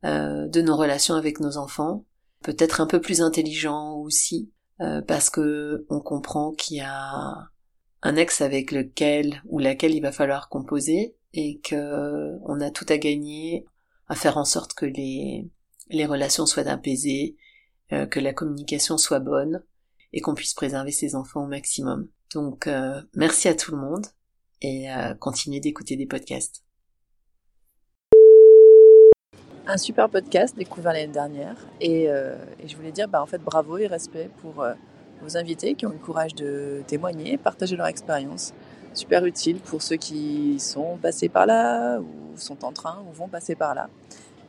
[0.05, 2.05] euh, de nos relations avec nos enfants,
[2.43, 7.49] peut-être un peu plus intelligent aussi, euh, parce que on comprend qu'il y a
[8.03, 12.87] un ex avec lequel ou laquelle il va falloir composer et que on a tout
[12.89, 13.65] à gagner
[14.09, 15.51] à faire en sorte que les
[15.89, 17.37] les relations soient apaisées,
[17.93, 19.63] euh, que la communication soit bonne
[20.13, 22.09] et qu'on puisse préserver ses enfants au maximum.
[22.35, 24.07] Donc euh, merci à tout le monde
[24.65, 24.87] et
[25.19, 26.63] continuez d'écouter des podcasts
[29.67, 33.39] un super podcast découvert l'année dernière et, euh, et, je voulais dire bah, en fait
[33.39, 34.75] bravo et respect pour euh,
[35.23, 38.53] vos invités qui ont eu le courage de témoigner, partager leur expérience.
[38.95, 43.29] Super utile pour ceux qui sont passés par là ou sont en train ou vont
[43.29, 43.89] passer par là.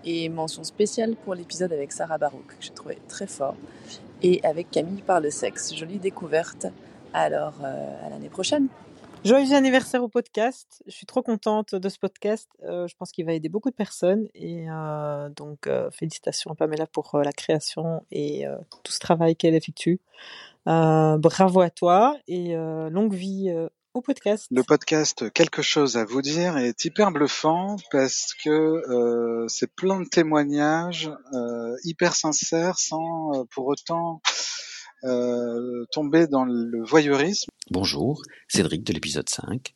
[0.03, 3.55] Et mention spéciale pour l'épisode avec Sarah Barouk que j'ai trouvé très fort
[4.21, 5.73] et avec Camille par le sexe.
[5.75, 6.67] Jolie découverte.
[7.13, 8.67] Alors euh, à l'année prochaine.
[9.25, 10.83] Joyeux anniversaire au podcast.
[10.85, 12.49] Je suis trop contente de ce podcast.
[12.63, 14.27] Euh, je pense qu'il va aider beaucoup de personnes.
[14.35, 18.43] Et euh, donc, euh, félicitations à Pamela pour la création et
[18.83, 20.01] tout ce travail qu'elle effectue.
[20.65, 23.49] bravo à toi et longue vie
[23.93, 24.47] au podcast.
[24.51, 30.09] Le podcast Quelque chose à vous dire est hyper bluffant parce que c'est plein de
[30.09, 31.09] témoignages
[31.85, 34.21] hyper sincères sans pour autant
[35.03, 37.49] euh, tomber dans le voyeurisme.
[37.71, 39.73] Bonjour, Cédric de l'épisode 5.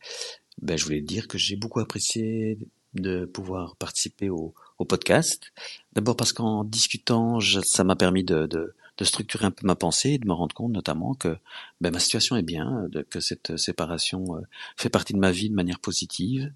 [0.62, 2.58] Ben, je voulais dire que j'ai beaucoup apprécié
[2.94, 4.54] de pouvoir participer au,
[4.88, 5.52] podcast.
[5.94, 10.28] D'abord parce qu'en discutant, ça m'a permis de, structurer un peu ma pensée et de
[10.28, 11.38] me rendre compte notamment que
[11.82, 14.42] ben, ma situation est bien, de, que cette séparation euh,
[14.78, 16.52] fait partie de ma vie de manière positive,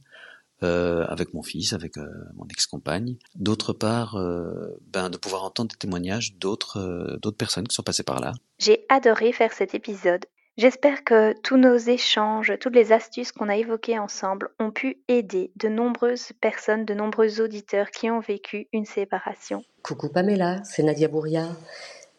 [0.63, 3.15] euh, avec mon fils, avec euh, mon ex-compagne.
[3.33, 8.03] D'autre part, euh, ben, de pouvoir entendre des témoignages d'autres d'autres personnes qui sont passées
[8.03, 8.33] par là.
[8.59, 10.23] J'ai adoré faire cet épisode.
[10.57, 15.51] J'espère que tous nos échanges, toutes les astuces qu'on a évoquées ensemble ont pu aider
[15.55, 19.63] de nombreuses personnes, de nombreux auditeurs qui ont vécu une séparation.
[19.81, 21.47] Coucou Pamela, c'est Nadia Bouria.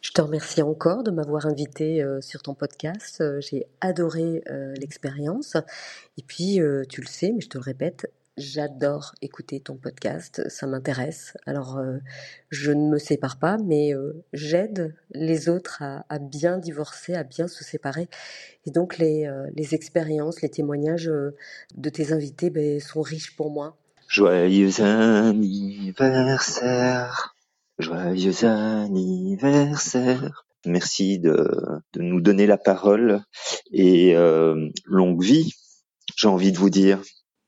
[0.01, 3.23] Je te remercie encore de m'avoir invité sur ton podcast.
[3.39, 4.43] J'ai adoré
[4.81, 5.57] l'expérience.
[6.19, 10.67] Et puis, tu le sais, mais je te le répète, J'adore écouter ton podcast, ça
[10.67, 11.37] m'intéresse.
[11.45, 11.99] Alors, euh,
[12.49, 17.47] je ne me sépare pas, mais euh, j'aide les autres à, bien divorcer, à bien
[17.47, 18.09] se séparer.
[18.65, 21.35] Et donc, les, euh, les expériences, les témoignages de
[21.91, 23.77] tes invités ben, sont riches pour moi.
[24.09, 27.37] Joyeux anniversaire,
[27.79, 30.47] joyeux anniversaire.
[30.65, 31.51] Merci de,
[31.93, 33.21] de nous donner la parole
[33.73, 34.15] et
[34.87, 35.53] longue vie,
[36.17, 37.03] j'ai envie de vous dire.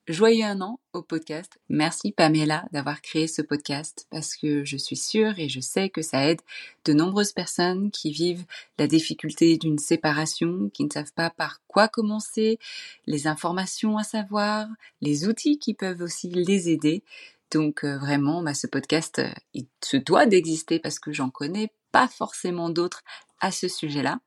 [0.07, 1.59] Joyeux un an au podcast.
[1.71, 6.03] Merci Pamela d'avoir créé ce podcast parce que je suis sûre et je sais que
[6.03, 6.43] ça aide
[6.85, 8.45] de nombreuses personnes qui vivent
[8.79, 12.59] la difficulté d'une séparation, qui ne savent pas par quoi commencer,
[13.07, 14.69] les informations à savoir,
[15.01, 17.03] les outils qui peuvent aussi les aider.
[17.51, 21.73] Donc euh, vraiment, bah, ce podcast, euh, il se doit d'exister parce que j'en connais
[21.93, 23.05] pas forcément d'autres
[23.41, 24.21] à ce sujet-là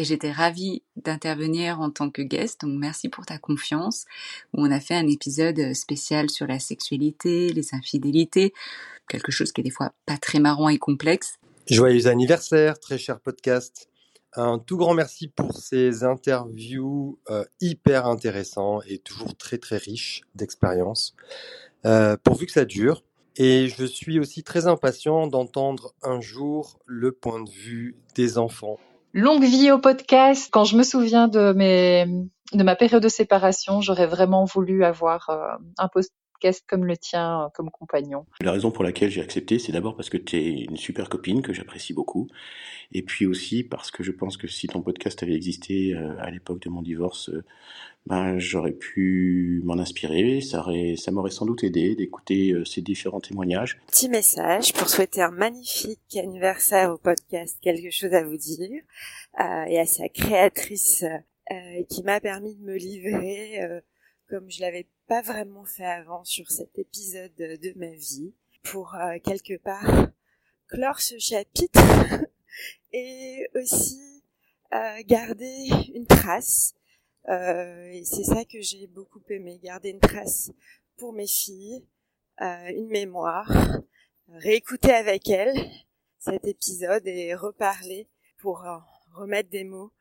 [0.00, 2.62] et j'étais ravie d'intervenir en tant que guest.
[2.62, 4.06] Donc merci pour ta confiance.
[4.54, 8.54] Où on a fait un épisode spécial sur la sexualité, les infidélités,
[9.08, 11.34] quelque chose qui est des fois pas très marrant et complexe.
[11.68, 13.88] Joyeux anniversaire, très cher podcast.
[14.32, 20.22] Un tout grand merci pour ces interviews euh, hyper intéressants et toujours très très riches
[20.34, 21.14] d'expériences.
[21.84, 23.02] Euh, pourvu que ça dure.
[23.36, 28.78] Et je suis aussi très impatient d'entendre un jour le point de vue des enfants
[29.12, 30.48] Longue vie au podcast.
[30.52, 32.06] Quand je me souviens de mes
[32.52, 35.88] de ma période de séparation, j'aurais vraiment voulu avoir euh, un
[36.40, 38.24] podcast comme le tien, comme compagnon.
[38.40, 41.42] La raison pour laquelle j'ai accepté, c'est d'abord parce que tu es une super copine
[41.42, 42.28] que j'apprécie beaucoup,
[42.92, 46.60] et puis aussi parce que je pense que si ton podcast avait existé à l'époque
[46.60, 47.30] de mon divorce,
[48.06, 53.20] ben, j'aurais pu m'en inspirer, ça, aurait, ça m'aurait sans doute aidé d'écouter ces différents
[53.20, 53.78] témoignages.
[53.88, 58.82] Petit message pour souhaiter un magnifique anniversaire au podcast Quelque chose à vous dire
[59.38, 61.04] euh, et à sa créatrice
[61.50, 63.80] euh, qui m'a permis de me livrer euh,
[64.28, 68.32] comme je l'avais pas vraiment fait avant sur cet épisode de ma vie.
[68.62, 70.08] Pour quelque part
[70.68, 71.80] clore ce chapitre
[72.92, 74.22] et aussi
[75.06, 76.74] garder une trace
[77.28, 80.50] euh, et c'est ça que j'ai beaucoup aimé, garder une trace
[80.96, 81.84] pour mes filles,
[82.40, 83.50] euh, une mémoire,
[84.28, 85.70] réécouter avec elles
[86.18, 88.08] cet épisode et reparler
[88.38, 88.78] pour euh,
[89.12, 89.92] remettre des mots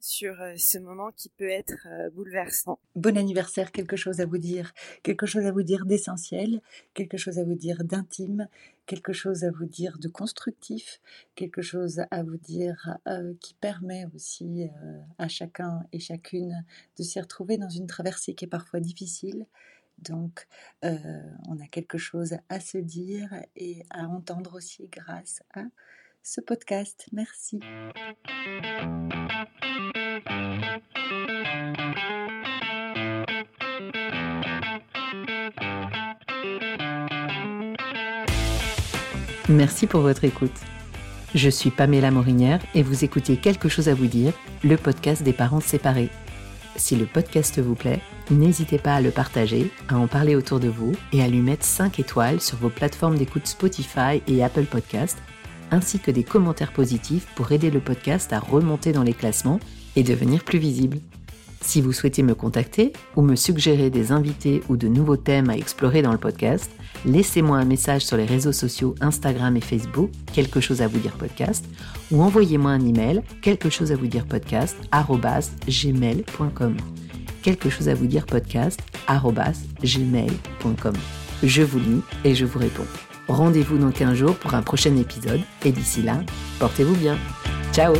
[0.00, 2.78] sur ce moment qui peut être bouleversant.
[2.96, 4.72] Bon anniversaire, quelque chose à vous dire,
[5.02, 6.60] quelque chose à vous dire d'essentiel,
[6.94, 8.48] quelque chose à vous dire d'intime,
[8.86, 11.00] quelque chose à vous dire de constructif,
[11.34, 12.98] quelque chose à vous dire
[13.40, 14.68] qui permet aussi
[15.18, 16.64] à chacun et chacune
[16.98, 19.46] de s'y retrouver dans une traversée qui est parfois difficile.
[19.98, 20.48] Donc,
[20.82, 25.64] on a quelque chose à se dire et à entendre aussi grâce à
[26.22, 27.06] ce podcast.
[27.12, 27.60] Merci.
[39.48, 40.52] Merci pour votre écoute.
[41.34, 45.32] Je suis Pamela Morinière et vous écoutez Quelque chose à vous dire, le podcast des
[45.32, 46.10] parents séparés.
[46.76, 48.00] Si le podcast vous plaît,
[48.30, 51.64] n'hésitez pas à le partager, à en parler autour de vous et à lui mettre
[51.64, 55.18] 5 étoiles sur vos plateformes d'écoute Spotify et Apple Podcast
[55.70, 59.60] ainsi que des commentaires positifs pour aider le podcast à remonter dans les classements
[59.96, 60.98] et devenir plus visible.
[61.62, 65.56] Si vous souhaitez me contacter ou me suggérer des invités ou de nouveaux thèmes à
[65.56, 66.70] explorer dans le podcast,
[67.04, 71.12] laissez-moi un message sur les réseaux sociaux Instagram et Facebook, quelque chose à vous dire
[71.12, 71.64] podcast,
[72.10, 74.76] ou envoyez-moi un email, quelque chose à vous dire podcast,
[75.68, 76.76] gmail.com.
[77.42, 78.80] Quelque chose à vous dire podcast,
[79.82, 80.94] gmail.com.
[81.42, 83.09] Je vous lis et je vous réponds.
[83.30, 86.20] Rendez-vous dans 15 jours pour un prochain épisode et d'ici là,
[86.58, 87.16] portez-vous bien.
[87.72, 87.94] Ciao